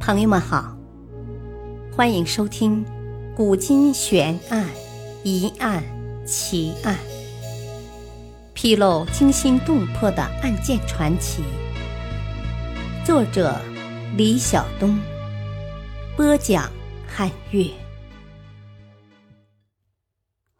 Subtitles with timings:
[0.00, 0.76] 朋友们好，
[1.92, 2.84] 欢迎收听
[3.34, 4.68] 《古今悬案、
[5.22, 5.82] 疑案、
[6.26, 6.94] 奇案》，
[8.52, 11.42] 披露惊心动魄的案件传奇。
[13.04, 13.58] 作者：
[14.16, 14.98] 李晓东，
[16.16, 16.70] 播讲：
[17.08, 17.70] 汉月。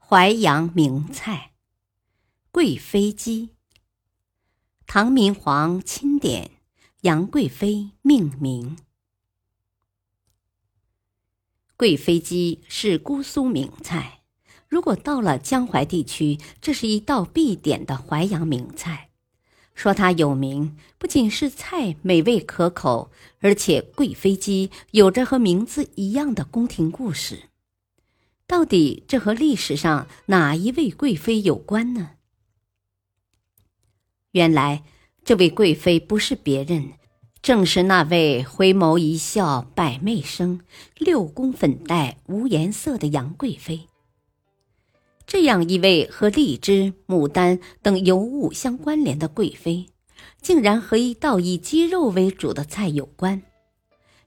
[0.00, 1.52] 淮扬名菜——
[2.50, 3.50] 贵妃鸡，
[4.86, 6.50] 唐明皇钦点，
[7.02, 8.76] 杨贵妃命名。
[11.78, 14.22] 贵妃鸡是姑苏名菜，
[14.66, 19.10] 如果到了江淮地区，这是一道必点的淮扬名菜。
[19.76, 27.44] 说它有名，不仅是菜美味可口，而且贵妃鸡有着和名字一样的宫廷故事。
[28.48, 32.16] 到底这和历史上哪一位贵妃有关呢？
[34.32, 34.82] 原来，
[35.22, 36.94] 这位贵妃不是别人。
[37.40, 40.60] 正是那位回眸一笑百媚生，
[40.96, 43.88] 六宫粉黛无颜色的杨贵妃。
[45.26, 49.86] 这样一位和荔枝、牡丹等尤物相关联的贵妃，
[50.42, 53.42] 竟然和一道以鸡肉为主的菜有关。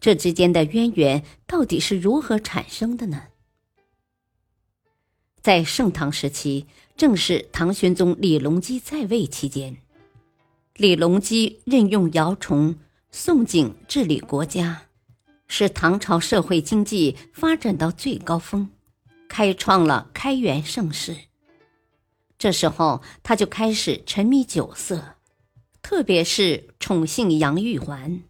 [0.00, 3.24] 这之间的渊源到底是如何产生的呢？
[5.40, 6.66] 在盛唐时期，
[6.96, 9.78] 正是唐玄宗李隆基在位期间，
[10.74, 12.76] 李隆基任用姚崇。
[13.10, 14.82] 宋璟治理国家，
[15.46, 18.68] 使唐朝社会经济发展到最高峰，
[19.28, 21.16] 开创了开元盛世。
[22.36, 25.16] 这时候，他就开始沉迷酒色，
[25.80, 28.22] 特别是宠幸杨玉环，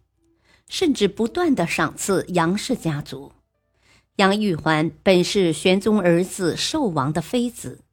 [0.69, 3.33] 甚至不断的赏赐杨氏家族。
[4.15, 7.83] 杨玉环本是玄宗儿子寿王的妃子，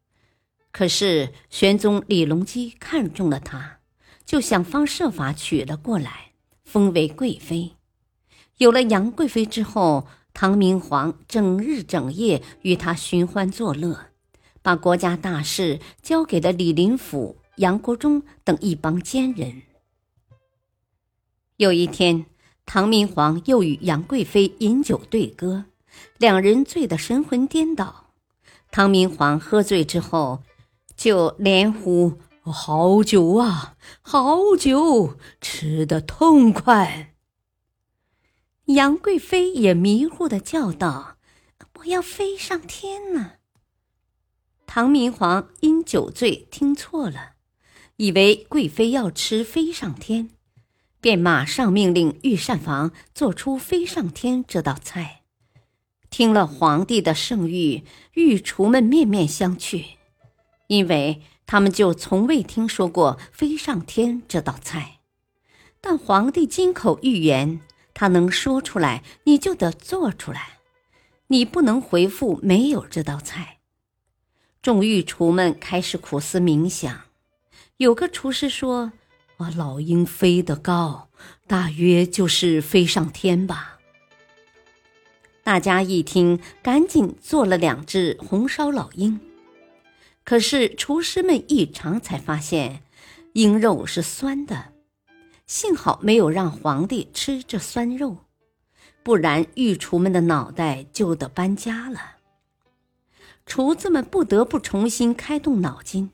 [0.70, 3.80] 可是玄宗李隆基看中了她，
[4.24, 6.25] 就想方设法娶了过来。
[6.66, 7.76] 封为贵妃，
[8.58, 14.08] 有了杨贵妃之后，唐明皇整日整夜与她寻欢作乐，
[14.62, 19.62] 把国家大事交给了李林甫、杨国忠等一帮奸人。
[21.56, 22.26] 有一天，
[22.66, 25.66] 唐明皇又与杨贵妃饮酒对歌，
[26.18, 28.10] 两人醉得神魂颠倒。
[28.72, 30.42] 唐明皇喝醉之后，
[30.96, 32.18] 就连呼。
[32.52, 37.14] 好酒啊，好酒，吃得痛快。
[38.66, 41.16] 杨贵妃也迷糊的叫道
[41.80, 43.32] ：“我要飞上天呢。”
[44.66, 47.32] 唐明皇因酒醉听错了，
[47.96, 50.30] 以为贵妃要吃飞上天，
[51.00, 55.22] 便马上命令御膳房做出飞上天这道菜。
[56.10, 57.82] 听了皇帝的圣谕，
[58.14, 59.84] 御厨们面面相觑，
[60.68, 61.22] 因为。
[61.46, 64.98] 他们就从未听说过飞上天这道菜，
[65.80, 67.60] 但皇帝金口玉言，
[67.94, 70.58] 他能说出来，你就得做出来，
[71.28, 73.58] 你不能回复没有这道菜。
[74.60, 77.02] 众御厨们开始苦思冥想，
[77.76, 78.90] 有个厨师说
[79.38, 81.08] ：“我，老鹰飞得高，
[81.46, 83.78] 大约就是飞上天吧。”
[85.44, 89.20] 大家一听，赶紧做了两只红烧老鹰。
[90.26, 92.82] 可是厨师们一尝才发现，
[93.34, 94.72] 鹰肉是酸的。
[95.46, 98.16] 幸好没有让皇帝吃这酸肉，
[99.04, 102.16] 不然御厨们的脑袋就得搬家了。
[103.46, 106.10] 厨子们不得不重新开动脑筋。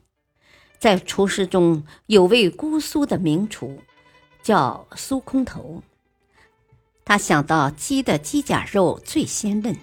[0.79, 3.81] 在厨师中有位姑苏的名厨，
[4.43, 5.83] 叫苏空头。
[7.03, 9.75] 他想到鸡的鸡甲肉最鲜嫩，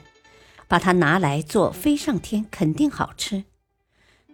[0.68, 3.46] 把它拿来做飞上天，肯定好吃。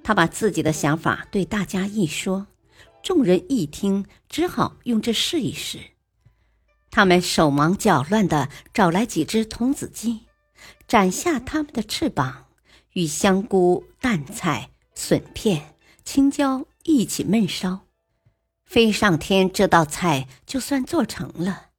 [0.05, 2.45] 他把自己的想法对大家一说，
[3.01, 5.79] 众人一听，只好用这试一试。
[6.91, 10.27] 他们手忙脚乱地找来几只童子鸡，
[10.87, 12.45] 斩下它们的翅膀，
[12.93, 15.73] 与香菇、蛋菜、笋片、
[16.03, 17.87] 青椒一起焖烧，
[18.63, 21.69] 飞上天这道菜就算做成了。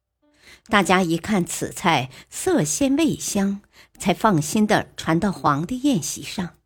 [0.67, 3.61] 大家一看此菜色鲜味香，
[3.97, 6.56] 才放心地传到皇帝宴席上。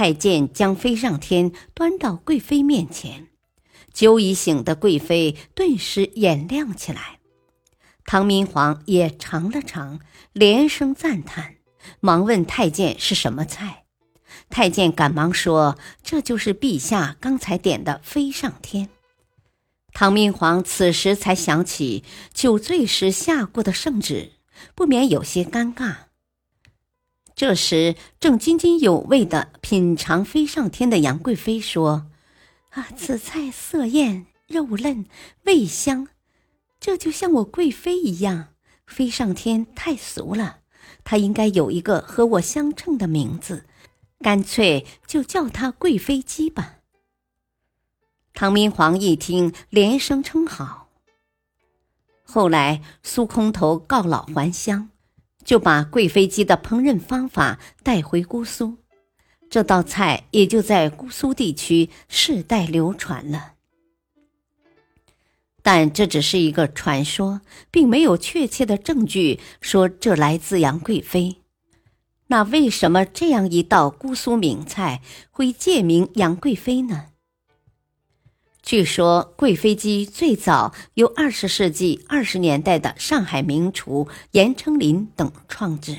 [0.00, 3.28] 太监将飞上天端到贵妃面前，
[3.92, 7.18] 酒已醒的贵妃顿时眼亮起来。
[8.06, 10.00] 唐明皇也尝了尝，
[10.32, 11.56] 连声赞叹，
[12.00, 13.84] 忙问太监是什么菜。
[14.48, 18.88] 太监赶忙说：“这就是陛下刚才点的飞上天。”
[19.92, 24.32] 唐明皇此时才想起酒醉时下过的圣旨，
[24.74, 26.09] 不免有些尴尬。
[27.40, 32.10] 这时，正津津有味的品尝飞上天的杨贵妃说
[32.68, 35.06] ：“啊，此菜色艳，肉嫩，
[35.44, 36.08] 味香，
[36.78, 38.48] 这就像我贵妃一样。”
[38.86, 40.58] 飞上天太俗了，
[41.02, 43.64] 它应该有一个和我相称的名字，
[44.18, 46.80] 干脆就叫它贵妃鸡吧。
[48.34, 50.90] 唐明皇一听，连声称好。
[52.22, 54.90] 后来苏空头告老还乡，
[55.50, 58.76] 就把贵妃鸡的烹饪方法带回姑苏，
[59.50, 63.54] 这道菜也就在姑苏地区世代流传了。
[65.60, 71.38] 但这只是一个传说，并没有确切的证据说这来自杨贵妃。
[72.28, 75.02] 那为什么这样一道姑苏名菜
[75.32, 77.06] 会借名杨贵妃呢？
[78.70, 85.98] 据说贵妃鸡最早由二十世纪二十年代的上海名厨严称林等创制，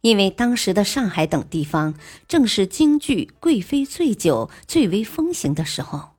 [0.00, 1.94] 因为当时的上海等地方
[2.28, 6.10] 正是京剧贵妃醉酒最为风行的时候，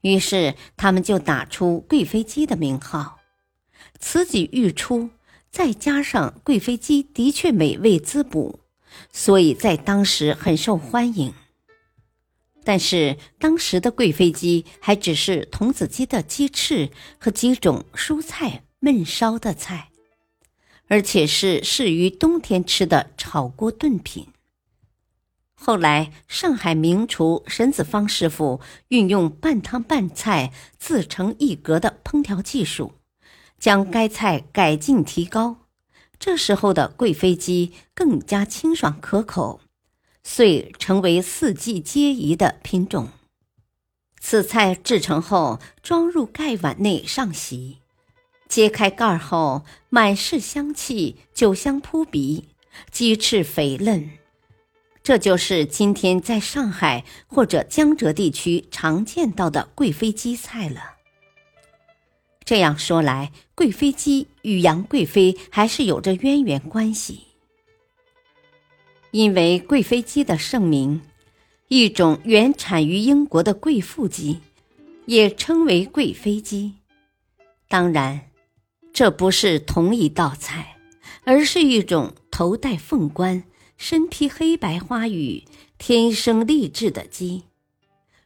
[0.00, 3.18] 于是他们就打出贵妃鸡的名号。
[4.00, 5.10] 此举欲出，
[5.50, 8.60] 再加上贵妃鸡的确美味滋补，
[9.12, 11.34] 所以在当时很受欢迎。
[12.66, 19.92] 但是当时的贵妃鸡还只是童子鸡的鸡翅和几种蔬菜焖烧的菜，
[20.88, 24.26] 而且是适于冬天吃的炒锅炖品。
[25.54, 32.94] 后来，上海名厨沈子方师傅运用半汤半菜自成一格的烹调技术，
[33.60, 35.58] 将该菜改进提高。
[36.18, 39.60] 这时候的贵妃鸡更加清爽可口。
[40.28, 43.10] 遂成为四季皆宜的品种。
[44.20, 47.78] 此菜制成后，装入盖碗内上席，
[48.48, 52.48] 揭开盖儿后，满是香气，酒香扑鼻，
[52.90, 54.10] 鸡翅肥嫩。
[55.04, 60.96] 这就是今天在上海或者江浙地区常见到的贵妃鸡菜了。
[62.44, 67.25] 这样说来，贵妃鸡与杨贵妃还是有着渊源关系。
[69.10, 71.00] 因为贵妃鸡的盛名，
[71.68, 74.40] 一种原产于英国的贵妇鸡，
[75.06, 76.74] 也称为贵妃鸡。
[77.68, 78.30] 当然，
[78.92, 80.76] 这不是同一道菜，
[81.24, 83.44] 而是一种头戴凤冠、
[83.76, 85.44] 身披黑白花羽、
[85.78, 87.44] 天生丽质的鸡。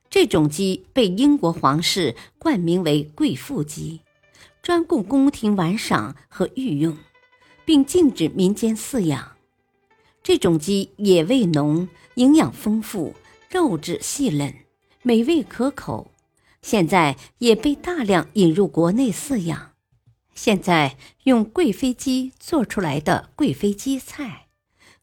[0.08, 4.00] 这种鸡被英国皇室冠名为贵妇鸡，
[4.60, 6.96] 专供宫廷玩赏和御用，
[7.64, 9.36] 并禁止民间饲养。
[10.22, 13.14] 这种鸡野味浓，营养丰富，
[13.48, 14.54] 肉质细嫩，
[15.02, 16.10] 美味可口。
[16.62, 19.72] 现在也被大量引入国内饲养。
[20.34, 24.48] 现在用贵妃鸡做出来的贵妃鸡菜，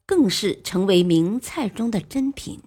[0.05, 2.61] 更是成为名菜中的珍品。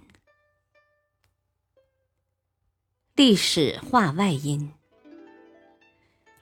[3.14, 4.72] 历史话外音：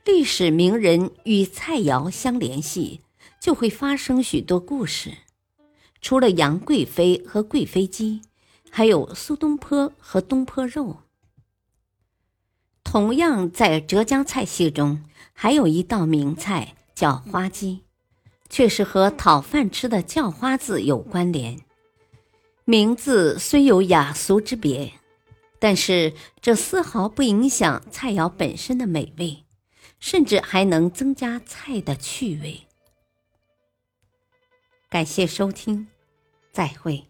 [0.04, 3.02] 历史名人与菜肴相联系，
[3.40, 5.12] 就会发生许多故事。
[6.00, 8.22] 除了杨贵妃和贵妃鸡，
[8.70, 10.98] 还有苏东坡和东坡肉。
[12.84, 15.02] 同样在浙江菜系中，
[15.32, 17.84] 还有一道名菜叫花鸡，
[18.48, 21.60] 却是和讨饭吃的叫花子有关联。
[22.64, 24.92] 名字虽有雅俗之别，
[25.58, 29.44] 但是这丝毫不影响菜肴本身的美味，
[29.98, 32.67] 甚至还能增加菜的趣味。
[34.90, 35.86] 感谢收听，
[36.50, 37.04] 再会。